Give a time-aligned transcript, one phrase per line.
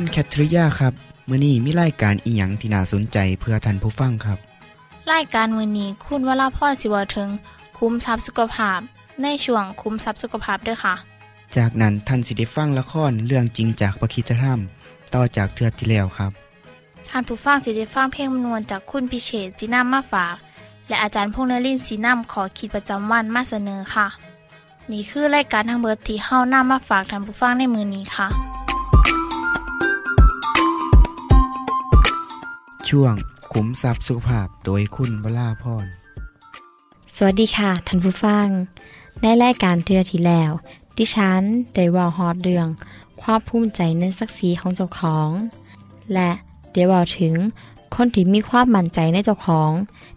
[0.00, 0.94] คุณแคทริยาครับ
[1.28, 4.38] มื้อนี้มีรายการอีหยังที่น่าสนใจเพื่อท่านผู้ฟังครับ
[5.12, 7.28] รายการมือนี้คุณวราพรสิวถึง
[7.78, 8.80] คุ้มทรัพย์สุขภาพ
[9.22, 10.94] ในช่วงคุ้มทรัพย์สุขภาพด้วยค่ะ
[11.56, 14.58] จากนั้นท่านสิได้ฟังละครเรื่องจริงจากประคีตธรรม
[15.14, 16.32] ต่อจากเทือกที่แล้วครับ
[17.08, 20.36] ท่านผู้ฟังสิได้ฟังเพลงมนวนจากคุณพิเชษจีนัมมาฝาก
[20.88, 24.06] และอาจารย์พงษ์นรินทร์สีนัมขอขีดประจำวันมาเสนอค่ะ
[24.90, 28.28] นี่คือรายการทางเบิร์ดที่เฮ้านํมาฝากท่านผู้ฟังในมือนี้ค่ะ
[32.88, 33.14] ช่วง
[33.52, 35.86] ขุมทรัพย์สุขภาพโดยคุณวราพร
[37.16, 38.46] สวัสดีค่ะท่านผู้ฟัง
[39.22, 40.50] ในรายการเทือที่แล้ว
[40.96, 41.42] ดิฉัน
[41.74, 42.68] ได้ว่าฮอดเรื่อง
[43.22, 45.30] ความภูมิใจในศักดิ์ศรีของเจ้าของ
[46.14, 46.30] และ
[46.72, 47.34] ได้เว่าถึง
[47.94, 49.70] คนที่มีความมั่นใจในเจ้าของ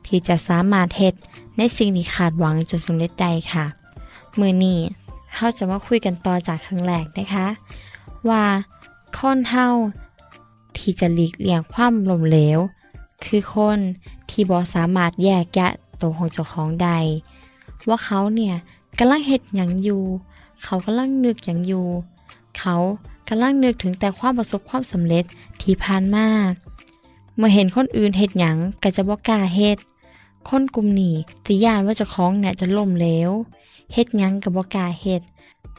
[0.05, 1.14] ที่จะสามารถเฮ็ด
[1.58, 3.66] ในสิ่งที่ขาดหวังจนสำเร็จได้ค่ะ
[4.39, 4.80] มือนี้
[5.33, 7.47] เราจะมาคุยกันต่อจากครั้งแรกนะคะ
[8.30, 8.44] ว่า
[9.17, 9.67] คนเฮา
[10.77, 12.59] ที่จะหลีกเลี่ยงความล้มเหลว
[13.25, 13.80] คือคน
[14.30, 16.89] ที่บ่สามารถแยกแยะตัวของเจ้าของใด
[17.87, 18.55] ว่าเขาเนี่ย
[18.99, 20.04] กำลังเฮ็ดหยังอยู่
[20.64, 21.87] เขากำลังนึกหยังอยู่
[22.58, 22.76] เขา
[23.27, 25.26] กำลังนึกถึงแต่ความประสบความสำเร็จ
[25.61, 26.27] ที่ผ่านมา
[27.36, 29.77] เมื่อเห็นคนอื่นเฮ็ดหยังก็จะบ่กล้าเฮ็ด
[30.49, 31.15] คนกลุ่มนี้
[31.45, 33.32] สิย่านว่าเจ้าของเนี่ยจะล่มเหลว
[33.93, 35.21] เฮ็ดหยังก็บ่กล้าเฮ็ด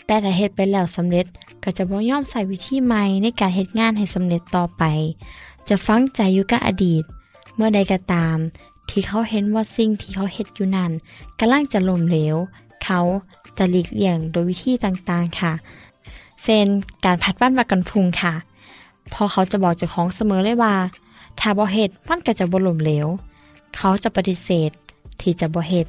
[0.07, 1.27] แต่ถ้าเฮ็ดไปแล้วสำเร็จ
[1.63, 4.83] ก็จะบ่ยอมใส่วิธีใหม่ในการเฮ็ดงานให้สำเร็จต่อไป
[5.69, 7.05] จะฟังใจอยู่กับอดีต
[7.55, 8.37] เมื่อใดก็ตาม
[8.89, 10.93] ที่เขาเห็นว่าสิ่งที่เขาเฮ็ดอยู่นั้น
[11.39, 12.37] กำลังจะล่มเหลว
[12.85, 13.01] เขา
[13.59, 15.53] จะหลีกเลี่ยงโดยวิธีต่างๆค่ะ
[16.43, 16.67] เช่น
[17.05, 18.35] การพัดบ้านวักกันพุงค่ะ
[19.13, 20.75] พอเขาจะบอกเจ้าของเสมอเลยว่า
[21.41, 23.07] ถ้าบ่เฮ็ดมันก็จะบ่ล่มเหลว
[23.77, 24.71] เขาจะปฏิเสธ
[25.21, 25.87] ที่จะบ่เฮ็ด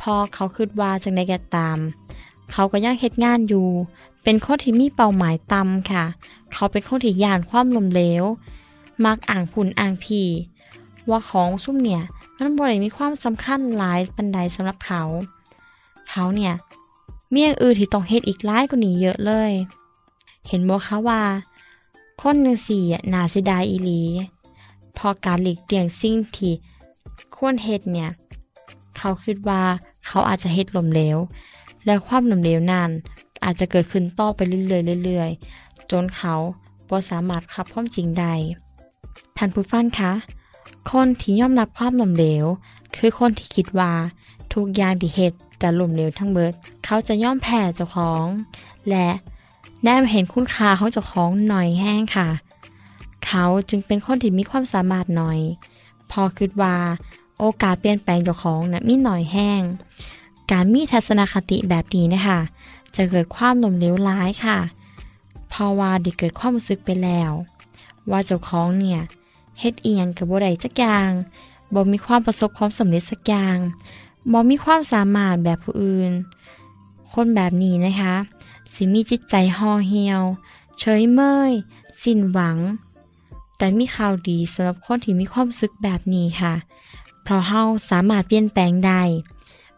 [0.00, 1.78] พอเขาคิดว่าจังไดก็ตาม
[2.56, 3.68] เขาก็ยังเฮ็ดงานอยู่
[4.22, 6.04] เป็นคนที่มีเป้าหมายต่ำค่ะ
[6.52, 8.24] เขาเป็นคนที่ย่านความล้มเหลว
[9.04, 10.22] มักอ่างผุนอ่างพี
[11.08, 12.02] ว่าของซุ่มเนี่ย
[12.38, 15.02] มันบ่ได้มีความสำคัญหลายปันใดสำหรับเขา
[16.08, 16.54] เขาเนี่ย
[17.32, 19.52] มีอย่างอื่นที่ต้องเฮ็ดอีกหลายกว่านี้เยอะเลย
[20.48, 21.22] เห็นบ่คะว่า
[22.20, 24.02] คนจังสี่น่าเสียดายอีหลี
[24.96, 26.52] พอการหลีกเลี่ยงสิ่งที่
[27.36, 28.10] ควรเฮ็ดเนี่ย
[28.96, 29.62] เขาคิดว่า
[30.06, 31.18] เขาอาจจะเฮ็ดลมเหลว
[31.86, 32.90] และความล้มเหลวนั้น
[33.44, 36.34] อาจจะเกิดขึ้นต่อไปเรื่อยๆเรื่อยๆ จนเขา
[36.88, 38.34] บ่สามารถขับความจริงได้
[39.36, 40.12] ท่านผู้ฟังคะ
[40.90, 42.44] คนที่ยอมรับความล้มเหลว
[42.96, 43.92] คือคนที่คิดว่า
[44.54, 46.52] ทุกอย่างที่เฮ็ดจะล้มเหลวทั้งเบิด
[46.84, 48.26] เขาจะย่อมแพ้เจ้าของ
[48.90, 49.08] และ
[49.84, 52.28] ได้มเห็นคุณค่าของเจ้าของหน่อยแห้งค่ะ
[53.26, 55.38] เขาจึงเป็นคนที่มีความสามารถหน่อย
[56.10, 56.76] พอคิดว่า
[57.38, 59.62] โอกาสเปลี่ยนแปลงเจ้าของนะ่ะมีหน่อยแห้ง
[60.50, 62.40] การมีทัศนคติแบบนี้นะคะ
[62.96, 64.58] จะเกิดความหลมเหลวร้ายค่ะ
[65.48, 67.32] เพราะว่าได้เกิดความรู้สึกไปแล้ว
[68.10, 69.00] ว่าเจ้าของเนี่ย
[69.60, 71.10] เฮ็ดเอียงกับบ่ได้จักอย่าง
[71.74, 73.56] บ่มีความประสบความสำเร็จสักอย่าง
[74.32, 76.12] บ่มีความสามารถแบบผู้อื่น
[77.12, 78.14] คนแบบนี้นะคะ
[78.74, 80.22] สิมีจิตใจห่อเหี่ยว
[80.78, 81.52] เฉยเมย
[82.02, 82.58] สิ้นหวัง
[83.56, 86.54] แต่มีข่าวดีสำหรับคนที่มีความรู้สึกแบบนี้ค่ะ
[87.22, 89.02] เพราะเฮาสามารถเปลี่ยนแปลงได้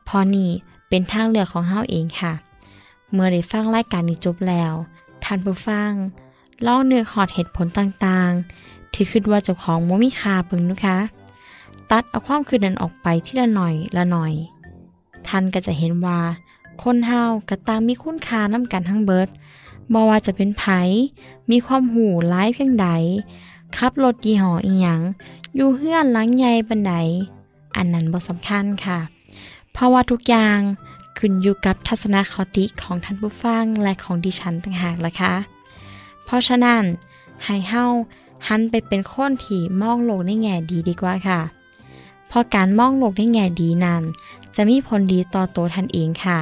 [0.09, 0.51] พอนี่
[0.89, 2.33] เป็นทางเลือกของเฮาเองค่ะ
[3.13, 4.73] เมื่อได้ฟังรายการนี้จบแล้ว
[5.25, 5.93] ท่านผู้ฟัง
[6.67, 10.99] ลองเนื้อหอดเหตุผลต่างๆ ที่คิดว่าเจ้าของบ่มีคาเบิ่งนะคะ
[11.91, 14.33] ตัดเอาความคืนนั้นออกไปที่ละหน่อยละหน่อย
[15.29, 16.21] ท่านก็จะเห็นว่า
[16.83, 19.29] คนเฮากระตางมีคุณค่าน้ำกันทั้งเบิด
[19.93, 20.65] บ่ว่าจะเป็นไผ
[21.51, 22.89] มีความหูร้ายเพียงใด
[23.77, 25.01] ขับรถยี่ห้ออีหยัง
[25.55, 26.95] อยู่เฮือนหลังใหญ่ปันใด
[27.77, 28.99] อันนั้นบ่สำคัญค่ะ
[29.79, 30.59] เพราะว่าทุกอย่าง
[31.19, 35.35] ขึ้นอยู่กับทัศนคติของท่านผู้ฟังและของดิฉันต่างหากล่ะค่ะ
[36.25, 36.83] เพราะฉะนั้น
[37.45, 37.85] ให้เฮา
[38.49, 41.41] หันไปเป็นคนที่มองโลกในแง่ดีดีกว่าค่ะ
[42.29, 44.03] เพราะการมองโลกในแง่ดีนั้น
[44.55, 46.39] จะมีผลดีต่อตัวท่านเองค่ะ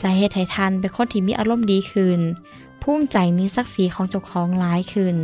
[0.00, 2.20] จะเฮ็ดให้ท่านเป็นคนที่มีอารมณ์ดีขึ้น
[2.82, 5.16] ภูมิใจในศักดิ์ศรีของเจ้าของหลายขึ้น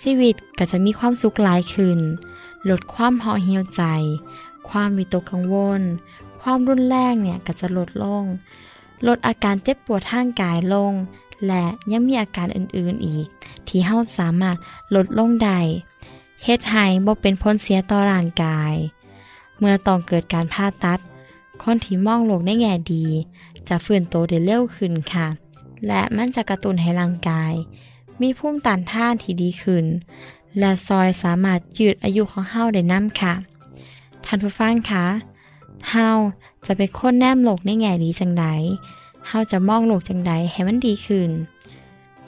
[0.00, 1.98] ชีวิตก็จะมีความสุขหลายขึ้น
[2.68, 3.82] ลดความห่อเหี่ยวใจ
[4.68, 5.82] ความวิตกกังวล
[6.48, 8.24] ความรุนแรงเนี่ยก็จะลดลง
[9.06, 10.92] ลดอาการเจ็บปวดทางกายลง
[11.46, 13.26] และยังมีอาการอื่นๆอีก
[13.68, 14.56] ที่เฮาสามารถ
[14.94, 15.58] ลดลงได้
[16.44, 18.74] เฮ็ดให้บ่เป็นผลเสียต่อร่างกาย
[19.58, 20.98] เมื่อต้องเกิดการผ่าตัด
[21.62, 23.04] คนที่มองโลกในแง่ดี
[23.68, 25.26] จะฟื้นโตได้เร็วขึ้นค่ะ
[25.86, 27.52] และมันจะกระตุ้นให้ร่างกาย
[28.20, 29.84] มีภูมิต้านทานที่ดีขึ้น
[30.58, 33.34] และซอยสามารถยืดอายุของเฮาได้นํค่ะ
[34.24, 35.04] ท่านผู้ฟังคะ
[35.90, 36.08] เฮา
[36.66, 38.44] จะเป็นคนแนมโลกในแง่ดีจังได
[39.28, 41.30] เฮาจะมองโลกจังไดให้มันดีขึ้น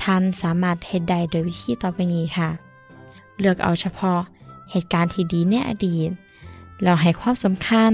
[0.03, 2.49] ท่านสามารถเฮ็ดได้โดยวิธีต่อไปนี้ค่ะ
[3.39, 4.21] เลือกเอาเฉพาะ
[4.71, 6.11] เหตุการณ์ที่ดีในอดีต
[6.83, 7.93] เราให้ความสำคัญ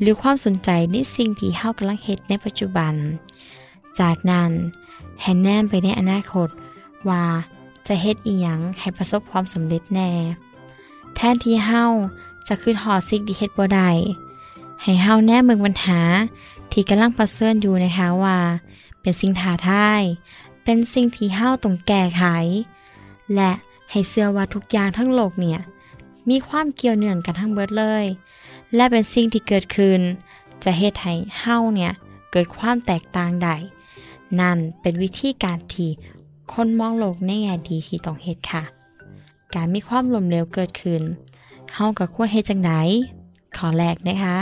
[0.00, 2.94] หรือความสนใจในสิ่งที่เฮากำลังเฮ็ดในปัจจุบัน
[4.00, 4.50] จากนั้น
[5.22, 6.48] ให้แนมไปในอนาคต
[7.08, 7.24] ว่า
[7.86, 10.10] จะเฮ็ดอีหยังให้ประสบความสำเร็จแน่
[11.14, 11.84] แทนที่เฮา
[12.48, 13.90] จะขึ้นหอดสิ่งที่เฮ็ดบ่ได้
[14.82, 16.00] ให้เฮาแนมเมืองปัญหา
[16.72, 18.38] ที่กำลังประเสริญอยู่นะคะว่า
[19.00, 20.02] เป็นสิ่งท้าทาย
[20.64, 22.24] เป็นสิ่งที่เฮาต้องแก้ไข
[23.34, 23.50] และ
[23.90, 25.58] ให้เชื่อว่าทุกอย่างทั้งโลกเนี่ย
[26.28, 28.04] มีความเกี่ยวเนื่องกันทั้งเบิดเลย
[28.74, 30.00] และเป็นสิ่งที่เกิดขึ้น
[30.62, 31.92] จะเฮ็ดให้เฮาเนี่ย
[32.32, 33.56] เกิดความแตกต่างได้
[34.40, 35.90] นั่นเป็นวิธีการที่
[36.52, 38.62] คนมองโลกในแง่ดีที่ต้องเฮ็ดค่ะ
[39.54, 41.02] การมีความล้มเหลวเกิดขึ้น
[41.74, 42.72] เฮาก็ควรเฮ็ดจังได
[43.56, 44.36] ขอแรกนะคะ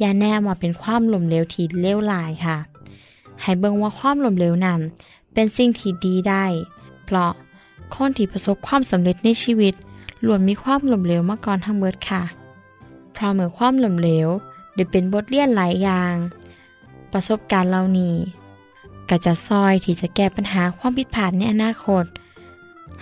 [0.00, 2.56] อย่าแนมว่าเป็นความหล้มเหลวที่เลวร้ายค่ะ
[3.40, 4.80] ให้เบิ่งว่าความหล้มเหลวนั้น
[5.32, 6.44] เป็นสิ่งที่ดีได้
[7.04, 7.32] เพราะ
[7.94, 9.74] คนที่ประสบความสำเร็จในชีวิต
[10.26, 12.22] ล้วนมีความหล้มเหลวมาก่อนทั้งเบิดค่ะ
[13.12, 14.28] เพราะเมื่อความหล้มเหลว
[14.74, 16.14] ได้เป็นบทเรียนหลายอย่าง
[17.12, 18.14] ประสบการณ์เหล่านี้
[19.08, 22.04] ก็จะซอยที่จะแก้ปัญหาความผิดพลาดในอนาคต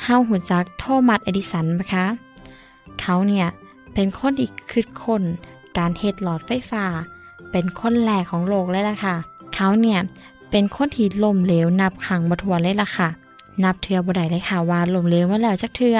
[0.03, 2.07] เฮาหูจักโทมัสเอดิสันนะคะ
[3.01, 3.47] เขาเนี่ย
[3.95, 5.23] เป็นคนที่คิดคน
[5.79, 6.85] การเฮ็ดหลอดไฟฟ้า
[7.51, 9.17] เป็นคนแรกของโลกเลยล่ะค่ะ
[9.55, 10.01] เขาเนี่ย
[10.51, 13.09] เป็นคนที่ล่มเหลวนับขังบัทวนเลยล่ะค่ะ
[13.65, 15.99] นับเทือบ่ได้เลยค่ะว่าล่มเหลวมาแล้วจักเทือ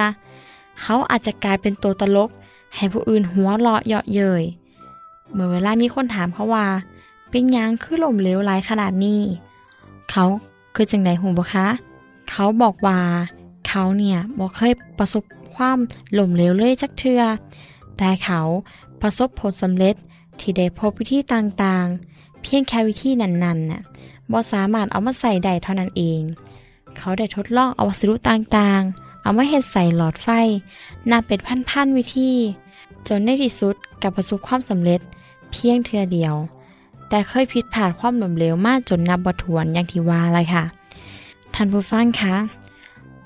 [0.81, 2.31] เขาอาจจะกลายเป็นตัวตลก
[2.77, 4.43] ให้ผู้อื่นหัวเราะเยาะเย้ย
[5.33, 6.67] เมื่อเวลามีคนถามเขาว่า
[7.31, 9.21] เป็นยังคือล่มเหลวหลายขนาดนี้
[10.11, 10.25] เขา
[10.75, 11.67] คือจังไดหูบ่คะ
[12.31, 12.99] เขาบอกว่า
[13.69, 15.25] เขาเนี่ยบ่เคยประสบ
[15.55, 15.79] ความ
[16.19, 17.23] ล่มเหลวเลยจักเทือ
[17.99, 18.41] แต่เขา
[19.01, 19.95] ประสบผลสำเร็จ
[20.41, 23.81] ที่ได้พบวิธีต่างๆ เพียงแค่วิธีนั้นๆน่ะ
[24.31, 26.21] บ่สามารถเอามาใส่ได้เท่านั้นเอง
[26.97, 30.29] เขาได้ทดลองเอาวัสดุต่างๆ เอามาเฮ็ดใส่หลอดไฟ
[31.11, 32.33] นับเป็นพันๆวิธี
[33.09, 35.01] จนในที่สุดกับประสบความสำเร็จ
[35.51, 36.35] เพียงเทือเดียว
[37.09, 40.65] แต่เคยผิดพลาดความหล้มเหลวมากจนนับบ่ถ้วนอย่างที่ว่าเลยค่ะ
[41.55, 42.37] ท่านผู้ฟังคะ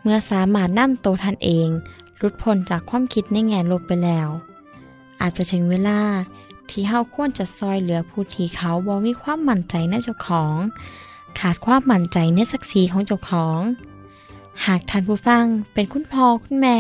[0.03, 1.69] เมื่อสามารถนำตัวท่านเอง
[2.19, 4.29] หลุดพ้นจากความคิดในแง่ลบไปแล้ว
[5.25, 6.01] อาจจะถึงเวลา
[6.71, 10.57] ที่เฮาควรจะซอยเหลือผู้ที่เขาบ่มีความมั่นใจในเจ้าของ
[11.39, 13.61] ขาดความมั่นใจในศักดิ์ศรีของเจ้าของ
[14.67, 16.79] หากท่านผู้ฟังเป็นคุณพ่อคุณแม่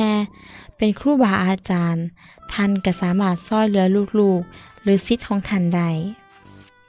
[0.77, 2.05] เป็นครูบาอาจารย์
[2.53, 3.87] ท่านก็สามารถซอยเหลือ
[4.21, 5.91] ลูกๆ หรือสิทของท่านได้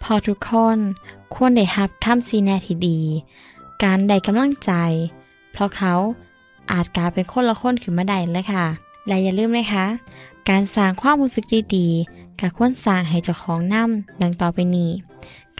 [0.04, 0.78] พอทุกคน
[1.34, 3.00] ควรได้รับคำซีแนที่ดี
[3.84, 4.72] การได้กำลังใจ
[5.52, 5.94] เพราะเขา
[6.72, 8.66] อาจกลายเป็นคนละคนขึ้นมาได้เลยค่ะ
[9.08, 9.86] และอย่าลืมนะคะ
[10.50, 14.92] การสร้างความรู้สึกดีๆกับควรสร้างให้เจ้าของนำดังต่อไปนี้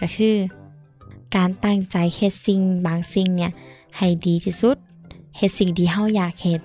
[0.00, 0.36] ก็คือ
[1.36, 3.52] การตั้งใจเฮ็ดสิ่งบางสิ่งเนี่ย
[3.96, 4.76] ให้ดีที่สุด
[5.36, 6.60] เฮ็ดสิ่งที่เฮาอยากเฮ็ด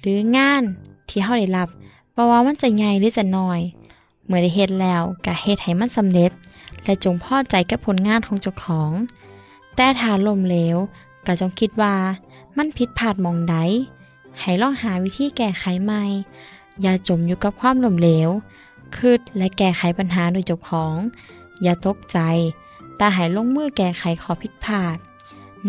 [0.00, 0.62] หรืองาน
[1.08, 1.68] ที่เฮาได้รับ
[2.14, 3.60] บ่ว่ามันจะใหญ่หรือจะน้อย
[4.26, 6.30] เมื่อได้เฮ็ดแล้วก็เฮ็ดให้มันสำเร็จ
[6.84, 8.92] และจงพอใจกับผลงานของเจ้าของ
[9.76, 10.76] แต่ถ้าล้มเหลว
[11.26, 11.94] ก็จงคิดว่า
[12.56, 13.56] มันผิดพลาดหมองใด
[14.40, 16.02] ให้ลองหาวิธีแก้ไขใหม่
[16.82, 18.30] อย่าจมอยู่กับความล้มเหลว
[18.96, 20.96] คิดและแก้ไขปัญหาโดยจ้าของ
[21.62, 22.18] อย่าตกใจ
[22.96, 24.96] แต่ให้ลงมือแก้ไขขอผิดพลาด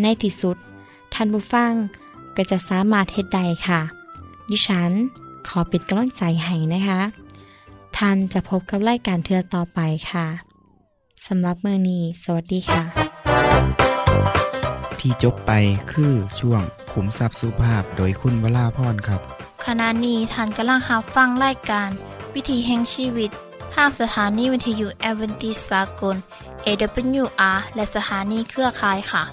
[0.02, 0.58] ในที่สุด
[1.14, 1.74] ท่านผู้ฟัง
[2.36, 3.82] ก็จะสามารถเฮ็ดได้ค่ะ
[4.50, 4.92] ดิฉัน
[5.48, 7.02] ขอเป็นกำลังใจให้นะคะ
[7.98, 9.80] ท่านจะพบกับรายการเทือต่อไป
[10.12, 10.28] ค่ะ
[11.28, 12.84] สำหรับเมื่อนี้ สวัสดีค่ะ
[15.00, 15.52] ที่จบไป
[15.92, 16.62] คือช่วง
[16.92, 21.90] ขุมทรัพย์สุภาพโดยคุณวราพรครับ ขณะนี้ท่านกำลังรับฟังรายการ
[22.34, 23.32] วิถีแห่งชีวิต
[23.74, 26.16] ทางสถานีวิทยุแอเวนติสากล
[26.66, 29.24] AWR และสถานีเครือข่ายค่ะ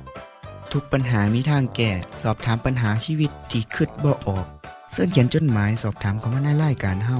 [0.73, 1.91] ทุกปัญหามีทางแก้
[2.23, 4.47] สอบถามปัญหาชีวิตที่คืดบ่ออก
[4.93, 7.19] เสินเขียนจดหมายสอบถามเขามาในรายการเฮา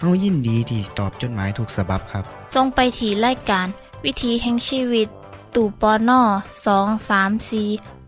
[0.00, 3.66] เฮายินดีที่ตอบจดหมายถูกสาบับครับทรงไปถีรายการ
[4.04, 5.08] วิธีแห่งชีวิต
[5.54, 6.20] ตู่ปอน่อ
[6.66, 7.62] สองสามสี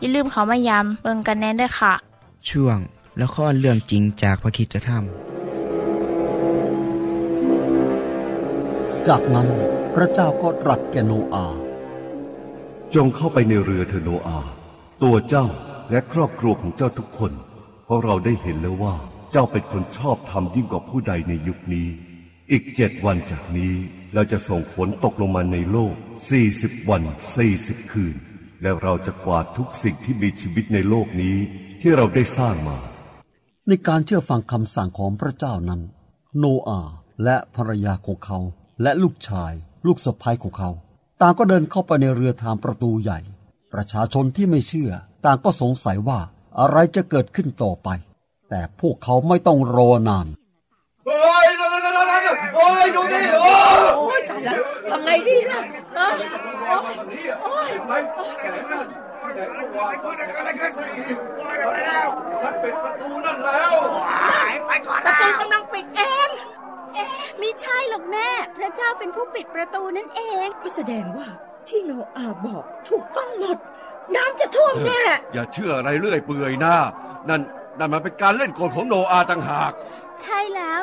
[0.00, 1.92] อย่าลืมเขามายามเบิงกันแน่นด้วยค่ะ
[2.50, 2.78] ช่วง
[3.22, 4.90] ละครเรื่องจริงจากพระคิดจะท
[9.08, 9.48] จากนั้น
[9.94, 11.58] พระเจ้าก็ตรัสแก่โนอาห์
[12.94, 14.50] จงเข้าไปในเรือเถอะโนอาห์
[15.02, 15.46] ตัวเจ้า
[15.90, 17.32] และครอบครัวของเจ้าทุกคน
[17.84, 18.94] เพราะเราได้เห็นแล้วว่า
[19.32, 21.88] เจ้าเป็นคนชอบธรรมยิ่งกว่าผู้ใดในยุคนี้
[22.50, 23.74] อีกเจ็ดวันจากนี้
[24.14, 25.94] เราจะส่งฝนตกลงมาในโลก
[26.30, 27.02] สี่สิบวัน
[27.36, 28.16] สี่สิบคืน
[28.62, 31.36] และเราจะกวาดทุกสิ่งที่มีชีวิตในโลกนี้
[31.80, 32.78] ที่เราได้สร้างมา
[33.68, 35.80] ในการเชื่อฟังคำสั่งของพระเจ้านั้น
[36.38, 36.80] โนอา
[37.24, 38.38] และภรรยาของเขา
[38.82, 39.52] และลูกชาย
[39.86, 40.70] ลูกสะพ้ายของเขา
[41.20, 43.18] ต่างก็เดินเข้าไปในเรือทางประตูใหญ่
[43.72, 44.92] ประชาชนที่ไม่เชื่อ
[45.24, 46.20] ต่างก็สงสัยว่า
[46.58, 47.88] อะไรจะเกิดขึ้นต่อไป
[48.48, 50.26] แต่พวกเขาไม่ต้องรอนาน
[52.54, 53.52] โอ้ยดูดิโอ้
[53.98, 55.60] โอ้ยตายแล้วทำไงดีล่ะ
[55.98, 56.08] ฮะ
[57.42, 57.98] โอ้ยไม่
[58.40, 58.86] แสงนั่น
[59.34, 60.90] แสงสว่างก็ได้กันได้แค่สี่
[61.86, 62.08] แล้ว
[62.42, 63.74] มันปิดประตูนั่นแล้ว
[64.66, 66.28] ไปก่อนประตูกำลังปิดเอง
[66.94, 67.04] เอ๊
[67.42, 71.28] ม่ใช่หรอกแม่ พระเจ้าเป็นผู้ปิดประตูนั่นเอง ก็แสดงว่า
[71.68, 73.58] ที่โนอาบอกถูกต้องหมด
[74.16, 75.02] น้ำจะท่วมแน่
[75.34, 76.76] อย่าเชื่ออะไรเรื่อยเปื่อยนะ
[77.28, 77.40] นั่น
[77.78, 79.72] นั่นมันเป็นการเล่นกลของโนอาต่างหาก
[80.22, 80.82] ใช่แล้ว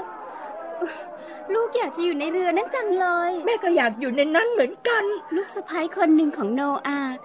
[1.54, 5.04] ลูกอยากจะอยู่ในเรือนั่นจังเลย แม่ก็อยากอยู่ในนั้นเหมือนกัน
[5.36, 7.16] ลูกสะพ้ายคนหนึ่งของโนอาห์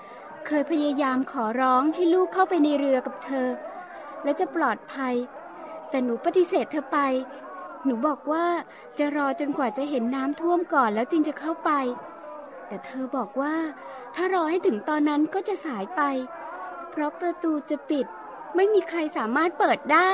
[0.46, 3.48] เคยพยายามขอร้องให้ลูกเข้าไปในเรือกับเธอ
[4.24, 5.14] และจะปลอดภัย
[5.90, 6.98] แต่หนูปฏิเสธเธอไป
[7.84, 8.46] หนูบอกว่า
[8.98, 11.70] จะรอจนกว่าจะเห็นน้ำท่วมก่อนแล้วจึงจะเข้าไป
[12.66, 13.56] แต่เธอบอกว่า
[14.14, 16.02] ถ้ารอให้ถึงตอนนั้นก็จะสายไป
[16.90, 18.06] เพราะประตูจะปิด
[18.56, 20.12] ไม่มีใครสามารถเปิดได้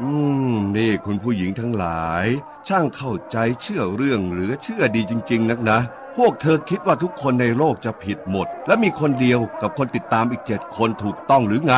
[0.00, 0.10] อื
[0.52, 2.26] ม นี่คุณผู้หญิงทั้งหลาย
[2.68, 5.78] ช่างเข้าใจเชื่อเรื่องหรือเชื่อดีจริง ๆ นักนะ
[6.16, 11.74] พวกเธอคิดว่าทุกคนในโลกจะผิดหมด และมีคนเดียวกับคนติดตามอีกเจ็ดคนถูกต้องหรือไง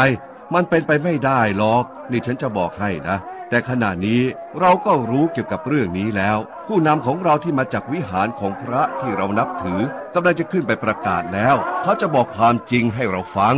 [0.55, 3.17] มันเป็นไปไม่ได้หรอก นี่ฉันจะบอกให้นะ
[3.49, 4.23] แต่ขณะนี้
[4.61, 9.81] เราก็รู้เกี่ยวกับเรื่องนี้แล้ว ผู้นำของเราที่มาจากวิหารของพระที่เรานับถือ
[10.15, 13.57] กำลังจะขึ้นไปประกาศแล้ว เขาจะบอกความจริงให้เราฟัง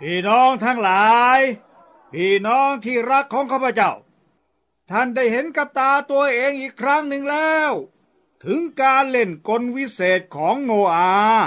[0.00, 1.38] พี่น้องทั้งหลาย
[2.12, 3.92] พี่น้องที่รักของข้าพเจ้า
[4.90, 7.72] ท่านได้เห็นกับตาตัวเองอีกครั้งหนึ่งแล้ว
[8.44, 11.46] ถึงการเล่นกลวิเศษของโนอาห์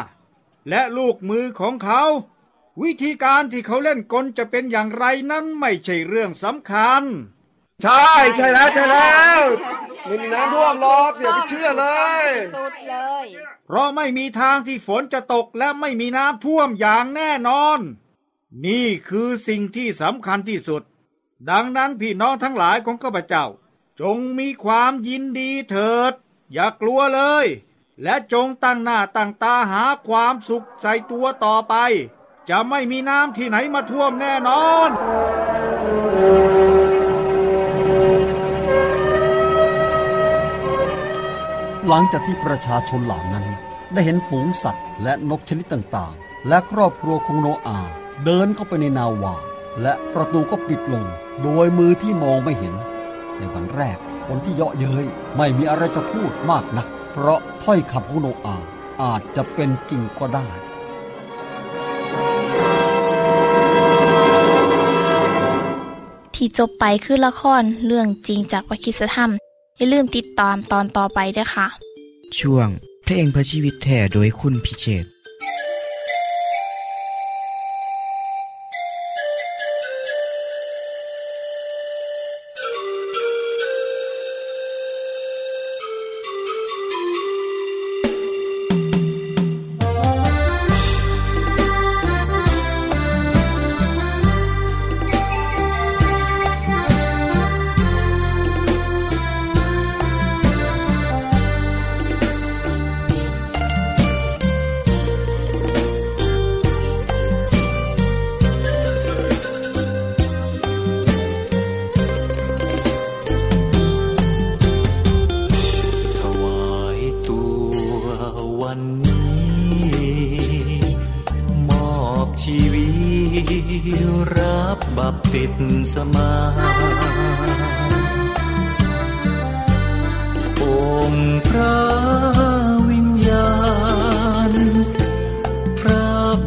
[0.70, 2.04] และลูกมือของเขา
[2.82, 7.04] วิธีการที่เขาเล่นกลจะเป็นอย่างไรนั้นไม่ใช่เรื่องสำคัญ
[7.84, 9.40] ใช่ใช่แล้วใช่แล้ว
[10.06, 11.86] ไม่มีน้ำท่วมหรอกอย่าไปเชื่อเล
[12.22, 12.24] ย
[12.56, 13.26] สุดเลย
[13.66, 17.80] เพราะไม่มีทางที่ฝนจะตกและไม่มีน้ำท่วมอย่างแน่นอน
[18.66, 20.84] นี่คือสิ่งที่สำคัญที่สุด
[21.50, 23.46] ดังนั้นพี่น้องทั้งหลายของข้าพเจ้า
[24.02, 26.14] จงมีความยินดีเถิด
[26.54, 27.46] อย่ากลัวเลย
[28.04, 31.76] และจงตั้งหน้าตั้งตาหาความสุขใส่ตัวต่อไป
[32.50, 34.90] จะไม่มีน้ำที่ไหนมาท่วมแน่นอน
[41.88, 43.46] หลังจากที่ประชาชนเหล่านั้น
[43.94, 47.94] ได้เห็นฝูงสัตว์และนกชนิดต่างๆ และครอบครัวของโนอาห์
[48.26, 49.36] เดินเข้าไปในนาวา
[49.82, 51.06] และประตูก็ปิดลง
[51.44, 52.74] โดยมือที่มองไม่เห็น
[53.38, 55.06] ในวันแรกคนที่เยาะเย้ย
[55.38, 58.68] ไม่มีอะไรจะพูดมากนัก เพราะถ้อยคำของโนอาห์
[59.04, 60.48] อาจจะเป็นจริงก็ได้
[66.36, 69.32] ที่จบไปคือละครเรื่องจริงจากวิคิสธรรม
[69.78, 71.68] อย่าลืมติดตามตอนต่อไปด้วยค่ะ
[72.40, 72.68] ช่วง
[73.04, 75.06] เพลงพระชีวิตแท่โดยคุณพิเชษ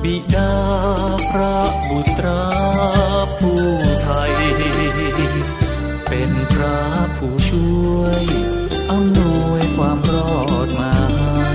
[0.03, 0.53] บิดา
[1.31, 2.45] พระบุตรา
[3.39, 3.65] ผู้
[4.03, 4.33] ไทย
[6.09, 6.81] เป็นพระ
[7.17, 8.25] ผู้ช่วย
[8.91, 11.25] อำนวยความรอดมาให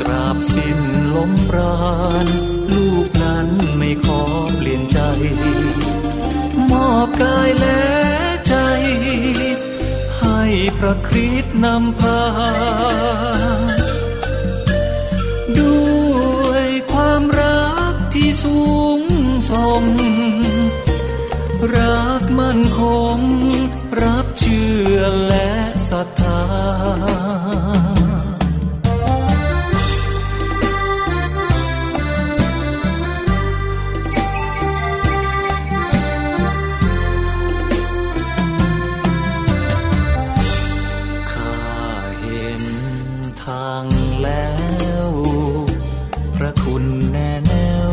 [0.00, 0.78] ตราบสิ้น
[1.14, 1.78] ลมปรา
[2.24, 2.26] ณ
[2.72, 4.22] ลูกนั้นไม่ขอ
[4.56, 4.98] เปลี่ยนใจ
[6.70, 7.82] มอบกายและ
[8.48, 8.54] ใจ
[10.20, 10.40] ให้
[10.78, 12.20] พระคริสต์นำพา
[21.74, 22.80] รักมั่นค
[23.16, 23.18] ง
[24.02, 25.50] รับเชื่อและ
[25.90, 26.40] ศรัทธา
[41.32, 41.54] ข้า
[42.20, 42.64] เห็น
[43.44, 43.84] ทาง
[44.22, 44.48] แล้
[45.08, 45.10] ว
[46.36, 47.92] พระคุณแน่ว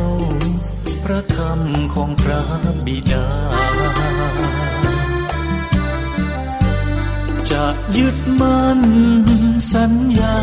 [1.04, 2.42] พระคำของพระ
[2.86, 3.28] บิดา
[7.98, 8.82] ยึดมั่น
[9.74, 10.38] สัญญา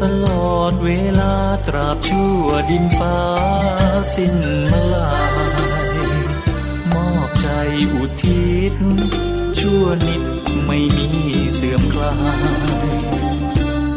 [0.00, 1.34] ตลอดเวลา
[1.66, 3.18] ตราบชั่วดินฟ้า
[4.14, 4.34] สิ้น
[4.72, 5.12] มลา
[5.94, 5.98] ย
[6.94, 7.48] มอบใจ
[7.94, 8.74] อุทิศ
[9.58, 10.22] ชั่วนิด
[10.66, 11.10] ไม่มี
[11.54, 12.98] เสื่อมคลาย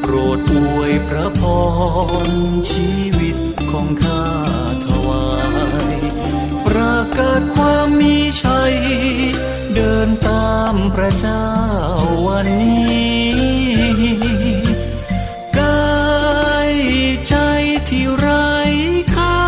[0.02, 1.42] โปรดอวยพระพ
[2.28, 2.30] ร
[2.72, 3.38] ชีวิต
[3.72, 4.26] ของข้า
[4.86, 5.28] ถวา
[5.94, 5.96] ย
[6.66, 8.76] ประกาศความมีชัย
[9.76, 11.46] เดินตามพระเจ้า
[12.28, 13.32] วันนี้
[15.60, 16.74] กาย
[17.28, 17.36] ใจ
[17.90, 18.52] ที่ไร้
[19.14, 19.40] ค่า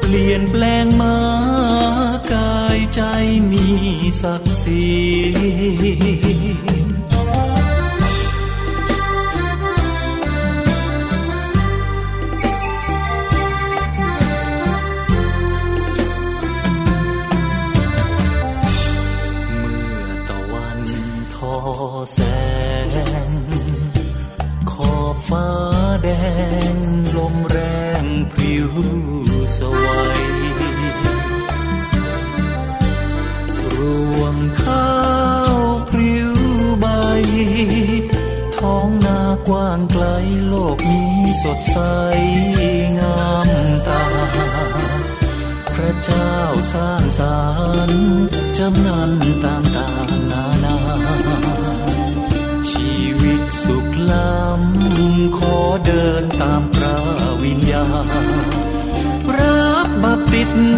[0.00, 1.18] เปลี่ยนแปลงมา
[2.32, 3.02] กายใจ
[3.50, 3.66] มี
[4.22, 6.69] ศักดิ์ศรี
[42.98, 43.48] งาม
[43.86, 44.04] ตา
[45.74, 46.32] พระเจ้า
[46.72, 47.38] สร้างสร
[47.88, 48.04] รค์
[48.58, 49.12] จำนัน
[49.44, 50.19] ต่าง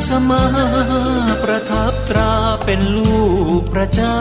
[0.09, 0.45] สมา
[1.43, 2.33] ประทับตรา
[2.65, 3.17] เป็นลู
[3.59, 4.21] กพระเจ้า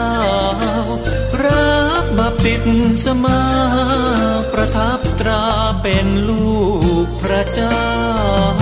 [1.44, 2.54] รับบัพติ
[3.04, 3.42] ศมา
[4.52, 5.42] ประทับตรา
[5.82, 6.52] เป็นลู
[7.04, 8.61] กพระเจ้า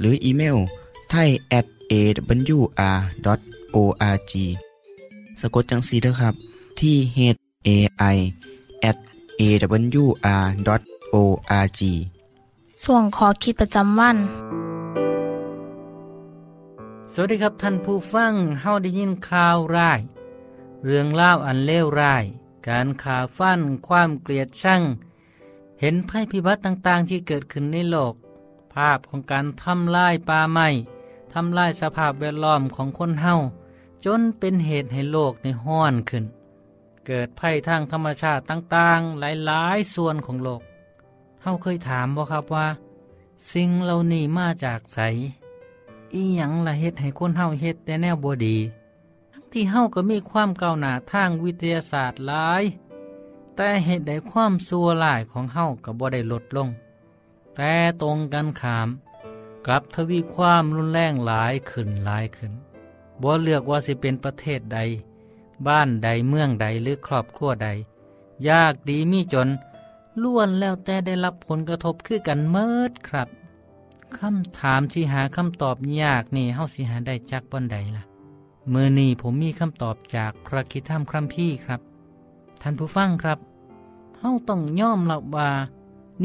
[0.00, 0.56] หรืออีเมล
[1.10, 3.22] ไทย at awr.org
[5.40, 6.34] สะกดจังสีด้วยครับ
[6.80, 7.18] ที่ h
[7.66, 7.68] a
[8.14, 8.16] i
[8.90, 8.98] at
[9.40, 10.60] awr.org
[12.84, 14.16] ส่วนขอคิดประจำวัน
[17.12, 20.00] สวัสดีครับท่านผู้ฟังเฮาได้ยินข่าวร้าย
[20.84, 22.24] เรื่องเล่าวอันเลวร้าย
[22.68, 24.80] การขาฟันความเกลียดชัง
[25.80, 28.14] เห็นภัยพิบัติต่างๆ ที่เกิดขึ้นในโลก
[28.74, 30.68] ภาพของการทำลายป่าไม้
[31.32, 33.34] ทำลายสภาพแวดล้อมของคนเฮา
[34.04, 36.24] จนเป็นเหตุให้โลกในห้อนขึ้น
[37.06, 40.62] เกิดภัยทางธรรมชาติต่างๆ หลายๆ ส่วนของโลก
[41.42, 42.66] เฮาเคยถามบ่ครับว่า
[43.52, 44.98] สิ่งเหล่านี้มาจากไส
[46.12, 48.56] อีหยังละเฮ็ดให้คนเฮาเฮ็ดแต่แนวบ่ดี
[49.32, 52.62] ทั้งที่เฮาก็มีความก้าวหน้าทางวิทยาศาสตร์หลาย
[53.56, 56.68] แต่เหตุใดความชั่วร้ายของเฮาก็บ่ได้ลดลง
[57.56, 58.88] แต่ตรงกันขาม
[59.66, 62.52] กลับทวีความรุนแรงหลายขึ้นหลายขึ้น
[63.22, 64.78] บ่เลือกว่าสิเป็นประเทศใด
[65.66, 67.68] บ้านใดเมืองใดหรือครอบครัวใด
[68.48, 69.48] ยากดีมีจน
[70.22, 73.28] ล้วนแล้วแต่ได้รับผลกระทบคือกันเมิดครับ
[74.18, 78.04] คำถามที่หาคำตอบยากนี่เฮาสิหาได้จากบนใดล่ะ
[78.68, 81.80] เมื่อนี้ผมมีคำตอบจากพระคิดธรรมครัมพี่ครับ
[82.62, 83.38] ท่านผู้ฟังครับ
[84.18, 85.50] เฮาต้องย่อมรับว่า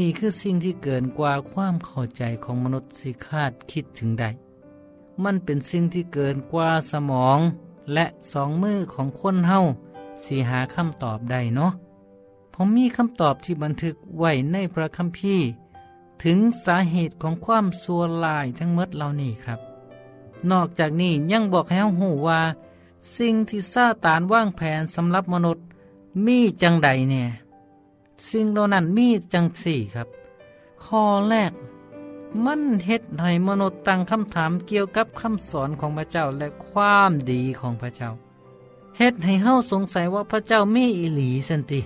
[0.06, 4.30] ี่คือสิ่งที่เกินกว่าความเข้าใจของมนุษย์สิคาดคิดถึงได้
[5.24, 7.38] มันเป็นสิ่งที่เกินกว่าสมอง
[7.92, 9.60] และสองมือของคนเฮา
[10.24, 11.72] สีหาคำตอบได้เนาะ
[12.54, 15.46] ผมมีคำตอบที่บันทึกไว้ในพระคัมภีร์
[16.24, 19.60] ถึงสาเหตุของความสัวลายทั้งหมดเหล่านี้ครับ
[20.50, 22.40] นอกจากนี้ยังบอกให้เฮาหูว่า
[23.16, 25.64] สิ่งที่ซาตานว่างแผนสำหรับมนุษย์
[26.26, 27.28] มีจังใดเนี่ย
[28.28, 30.08] สิ่งเหล่านั้นมีจังสี่ครับ
[30.84, 31.52] ข้อแรก
[32.44, 38.10] มันเฮ็ดให้มนุษย์ตั้งคำถามเกี่ยวกับคำสอนของพระเจ้าและความดีของพระเจ้า
[38.98, 41.80] เฮ็ดให้เฮาสงสัยว่าพระเจ้ามีอิหลีสันติ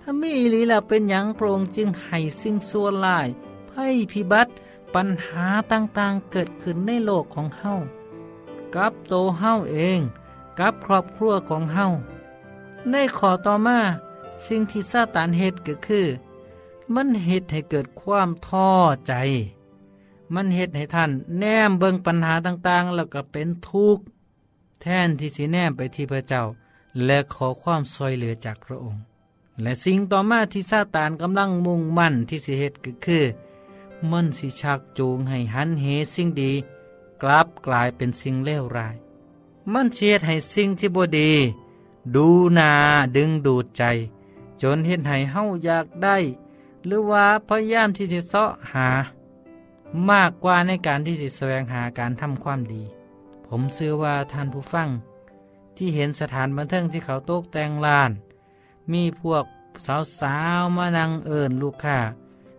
[0.00, 3.28] ถ้ามีอิหลีแล้วเป็นหยังโปรงจึงให้สิ่งซัวลาย
[3.70, 4.52] ภัยพิบัติ
[4.94, 7.74] ปัญหาต่างๆเกิดขึ้นในโลกของเฮา
[8.74, 10.00] กับโตเฮาเอง
[10.58, 11.86] กับครอบครัวของเฮา
[12.90, 13.78] ในข้อต่อมา
[14.46, 16.06] สิ่งที่ซาตานเฮ็ดก็คือ
[16.94, 18.70] มันเฮ็ดให้เกิดความท้อ
[19.06, 19.14] ใจ
[20.34, 24.04] มันเฮ็ดให้ท่านแนมเบิงปัญหาต่างๆ แล้วก็เป็นทุกข์
[24.80, 26.42] แทนที่สิแนมไปที่พระเจ้า
[27.04, 29.02] และขอความช่วยเหลือจากพระองค์
[29.62, 33.24] และสิ่งต่อมาที่ซาตานกำลังมุ่งมั่นที่สิเฮ็ดก็คือ
[34.10, 36.52] มันสิชักจูงให้หันเหสิ่งดี
[37.22, 38.96] กลับกลายเป็นสิ่งเลวร้าย
[39.72, 41.32] มันเชียดให้สิ่งที่บดี
[42.14, 42.26] ดู
[42.58, 42.70] นา
[43.16, 43.82] ดึงดูดใจ
[44.62, 46.16] จนเห็นให้เฮาอยากได้
[46.86, 48.88] หรือว่าพยายามที่จะเสาะหา
[50.10, 52.82] มากกว่าในการที่จะแสวงหาการทำความดี
[53.46, 54.88] ผมเชื่อว่าท่านผู้ฟัง
[55.76, 58.10] ที่เห็นสถานบันเทิงที่เขาโต๊กแต่งลาน
[58.92, 59.44] มีพวก
[60.20, 61.98] สาวๆมานั่งเอิญลูกค้า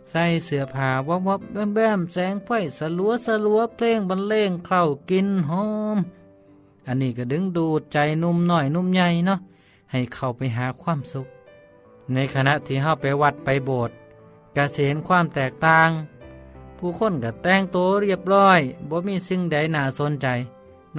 [0.10, 5.98] ใส่เสื้อผ้าวับวับแบมแบมแสงไฟสลัวสลัวเพลงบรรเลงเข้ากินหอม
[6.88, 9.40] อันนี้ก็ดึงดูดใจนุ่มหน่อยนุ่มใหญ่เนาะ
[9.92, 11.28] ให้เข้าไปหาความสุข
[12.14, 13.96] ในขณะที่เฮาไปวัดไปโบสถ์
[14.56, 15.90] กะเห็นความแตกต่าง
[16.78, 20.28] ผู้คนก็แต่งตัวเรียบร้อยบ่มีสิ่งใดน่าสนใจ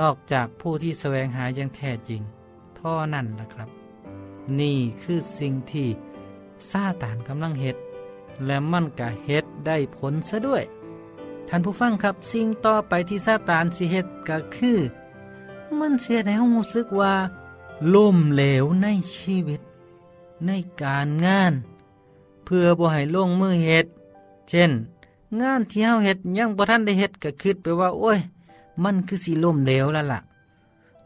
[0.01, 2.23] นอกจากผู้ที่แสวงหาอย่างแท้จริง
[2.79, 3.69] ท่อนั่นล่ะครับ
[4.61, 5.89] นี่คือสิ่งที่
[6.71, 7.77] ซาตานกำลังเฮ็ด
[8.47, 10.65] และมันก็เฮ็ดได้ผลซะด้วย
[11.49, 14.79] ท่านผู้ฟังครับสิ่งต่อไปที่ซาตานสิเฮ็ดก็คือ
[15.79, 17.15] มันเสียในห้องรู้สึกว่า
[17.95, 19.61] ล่มเหลวในชีวิต
[20.45, 20.51] ใน
[20.83, 21.53] การงาน
[22.45, 23.87] เพื่อบ่ให้ลงมือเฮ็ด
[24.49, 24.73] เช่น
[25.41, 28.21] งานที่เฮาเฮ็ดยังบ่ทันได้เฮ็ดก็คิดไปว่า โอ้ย
[28.83, 30.21] มันคือสิล่มเหลวแล้วล่ะ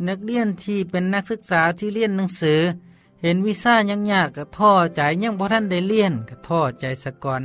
[0.07, 2.61] นักเรียนที่เป็นนักศึกษาที่เรียนหนังสือ
[3.23, 7.43] เห็นวิซ่ายังยากก็ท้อใจยังบ่ทันได้เรียนก็ท้อใจสะก่อน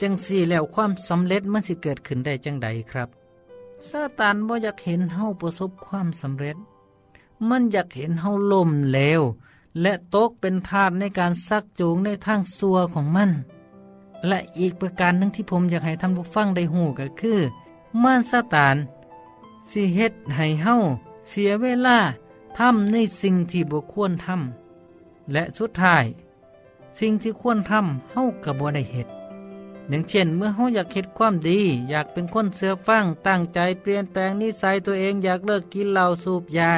[0.00, 3.08] จังสี่แล้วความสำเร็จมันสิเกิดขึ้นได้จังใดครับ
[3.88, 6.56] ซาตานบ่อยากเห็นเฮาประสบความสำเร็จ
[7.48, 9.22] มันอยากเห็นเฮาล่มเหลว
[9.82, 13.30] และตกเป็นทาสในการซักจูงในทางซัวของมัน
[14.28, 17.38] และอีกประการหนึ่งที่ผมอยากให้ท่านผู้ฟังได้หูก็คือ
[18.02, 18.76] ม่ารซาตาน
[19.70, 20.74] สิเฮ็ดให้เฮา
[21.28, 21.98] เสียเวลา
[22.58, 26.04] ทำในสิ่งที่บ่ควรทำและสุดท้าย
[26.98, 29.08] สิ่งที่ควรทำเฮาก็บ่ได้เฮ็ด
[29.88, 31.60] อย่างเช่น เมื่อเฮาอยากเฮ็ดความดี
[31.90, 36.70] อยากเป็นคนเสือฟังตั้งใจเปลี่ยนแปลงนิสัยตัวเองอยากเลิกกินเหล้าสูบยา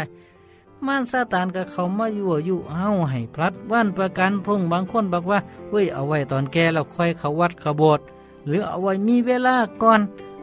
[0.87, 5.39] มารซาตานก็เขามายั่วยุเฮาให้พลัดวันประกันพุ่งบางคนบอกว่า
[5.71, 8.05] เว้ยเอาไว้ตอนแก่แล้วค่อยเขาวัดขบสถ์
[8.47, 10.01] หรือเอาไว้มีเวลาก่อน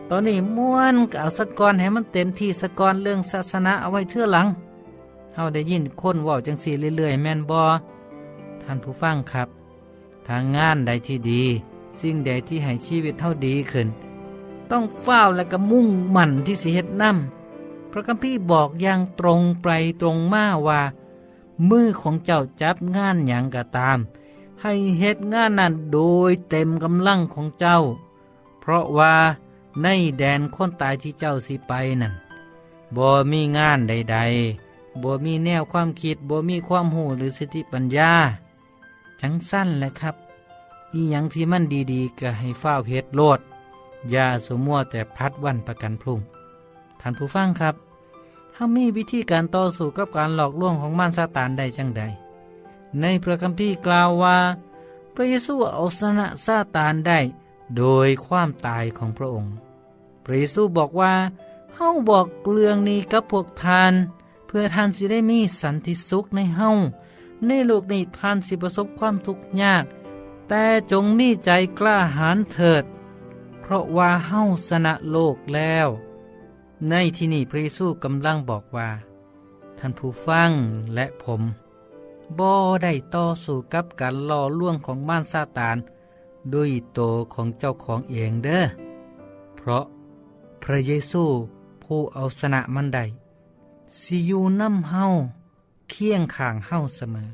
[0.10, 4.48] ตอนนี้ม่วนก็เอาสกก่อนให้มันเต็มที่สกก่อนเรื่องศาสนาเอาไว้เชื่อหลัง
[5.34, 7.60] เฮาได้ยินคนว้าจังซี่เรื่อยๆ แม่นบ่
[8.62, 9.48] ท่านผู้ฟังครับ
[10.28, 11.44] ทางงานใดที่ดี
[12.00, 13.88] สิ่งใดที่ให้ชีวิตเท่าดีขึ้น
[14.72, 17.18] ต้องเฝ้าและก็มุ่งมั่นที่สิเฮ็ดนํพ
[17.96, 19.68] ระคัมภีร์บอกอย่างตรงไป
[20.02, 20.82] ตรงมาว่า
[21.70, 24.00] มือของเจ้าจับงานอย่างก็ตาม
[24.62, 27.78] ให้เฮ็ดงานนั้นโดยเต็มกำลังของเจ้า
[28.60, 29.16] เพราะว่า
[29.82, 32.14] ในแดนคนตายที่เจ้าสิไปนั่น
[32.96, 34.18] บ่มีงานใด
[34.60, 38.14] ๆบ่มีแนวความคิดบ่มีความหูหรือสติปัญญา
[39.22, 40.16] จังสั้นแหละครับ
[40.94, 43.40] อีหยังที่มันดีๆ ก็ให้เฝ้าเฮ็ดโลด
[44.12, 46.20] อย่าสมัวแต่พัดวันประกันพรุ่ง
[47.08, 47.76] ท่านผู้ฟังครับ
[48.56, 52.04] เฮามีวิธีการต่อสู้กับการหลอกลวงของมารซาตานได้จังใด
[53.02, 54.38] ในพระคัมภีร์กล่าวว่า
[55.14, 57.20] พระเยซูเอาชนะซาตานได้
[57.78, 59.52] โดยความตายของพระองค์
[60.24, 61.14] พระเยซูบอกว่า
[61.76, 63.94] เฮาบอกเรื่องนี้กับพวกทาน
[64.48, 66.70] เพื่อท่านสิได้มีสันติสุขในเฮา
[67.46, 69.84] ในโลกนี้ท่านสิประสบความทุกข์ยาก
[70.48, 72.84] แต่จงมีใจกล้าหาญเถิด
[73.62, 75.90] เพราะว่าเฮาชนะโลกแล้ว
[76.90, 78.90] ในที่นี้พระเยซูกำลังบอกว่า
[79.80, 80.52] ท่านผู้ฟัง
[80.96, 81.42] และผม
[82.40, 82.52] บ่
[82.84, 85.78] ได้ต่อสู้กับการล่อลวงของม่านซาตาน
[86.54, 87.00] ด้วยโต
[87.34, 88.64] ของเจ้าของเองเด้อ
[89.56, 89.86] เพราะ
[90.64, 91.24] พระเยซู
[91.84, 93.06] ผู้เอาชนะมันได้
[94.00, 95.06] สิอยู่น้ำเฮา
[95.90, 97.28] เคียงข้างเฮาเสมอ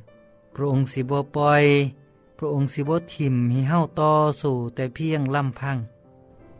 [0.54, 1.66] พระองค์สิบ่ปล่อย
[2.38, 4.12] พระองค์สิบ่ทิมให้เฮาต่อ
[4.42, 5.78] สู้แต่เพียงลำพัง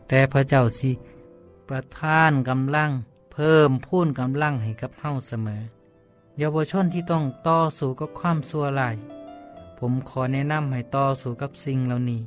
[0.08, 0.90] แต่พระเจ้าสิ
[1.74, 2.90] ประทานกำลัง
[3.32, 5.62] เพิ่มพูนกำลังให้กับเฮาเสมอ
[6.38, 8.96] เยาวชนที่ต้องต่อสู้กับความสัวลาย
[9.78, 12.22] ผมขอแนะนำให้ต่อสู้กับสิ่งเหล่านี้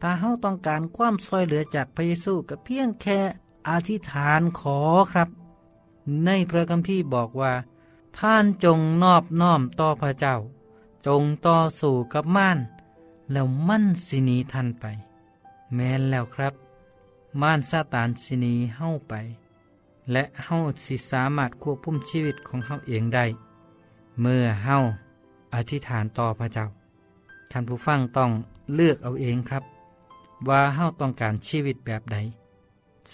[0.00, 3.18] ถ้าเฮาต้องการความช่วยเหลือจากพระเยซูก็เพียงแค่
[3.68, 4.78] อธิษฐานขอ
[5.12, 5.28] ครับ
[6.24, 7.52] ในพระคัมภีร์บอกว่า
[8.18, 10.36] ท่านจงนอบน้อมต่อพระเจ้า
[11.06, 12.58] จงต่อสู้กับม่าน
[13.32, 14.84] แล้วมั่นสินีท่านไป
[15.74, 16.54] แม้นแล้วครับ
[17.42, 19.14] ม่านซาตานสินีเฮาไป
[20.12, 23.26] และเฮาสิสามารถควบคุมชีวิตของเฮาเองได้
[24.20, 24.76] เมื่อเฮา
[25.54, 26.66] อธิษฐานต่อพระเจ้า
[27.50, 28.30] ท่านผู้ฟังต้อง
[28.74, 29.62] เลือกเอาเองครับ
[30.48, 32.16] ว่าเฮาต้องการชีวิตแบบใด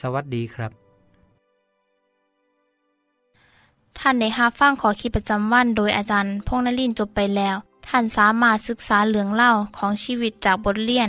[0.00, 0.72] สวัสดีครับ
[3.98, 7.57] ท่านในฮับฟั่งขอคิดประจำวันโดยอาจารย์พงนลินจบไปแล้ว
[7.88, 11.09] ท่านสามารถศึกษาเหลืองเล่าของชีวิตจากบทเรียน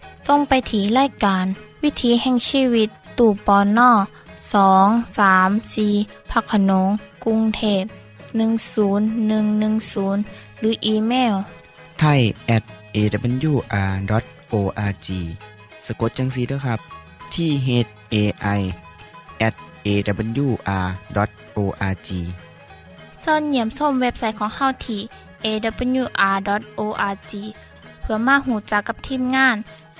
[0.27, 1.45] จงไปถีรายการ
[1.83, 3.91] วิถีแห่งชีวิต ตู่ปอนนอ
[4.53, 5.87] สองสามสี
[6.31, 6.89] พักขนง
[7.23, 7.83] กรุงเทพ
[8.41, 11.33] 10110 หรืออีเมล
[11.99, 12.19] ไทย
[12.55, 12.63] at
[12.95, 15.07] awr.org
[15.85, 16.79] สะกดจังสีด้วยครับ
[17.33, 17.69] ที่ h
[18.13, 18.15] a
[18.59, 18.61] i
[19.47, 19.55] at
[19.87, 22.09] awr.org
[23.23, 25.01] ส่วนเหยี่ยมส้มเว็บไซต์ของเฮาที่
[25.45, 27.31] awr.org
[28.01, 29.55] เพื่อมาหูจักกับทีมงาน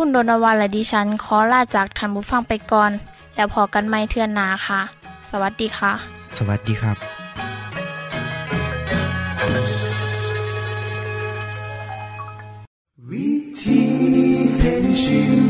[0.00, 2.90] คุณโดนวานและดิฉันขอลาจากทันบุฟังไปก่อน
[3.34, 4.80] แล้วพอกันไม่เทื่อนนาค่ะ
[5.30, 5.92] สวัสดีค่ะ
[6.38, 6.96] สวัสดีครับ
[13.10, 13.30] วิ
[13.60, 13.80] ธี
[14.60, 15.45] แห่งชีวิต